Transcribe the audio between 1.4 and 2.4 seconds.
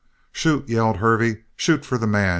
"Shoot for the man.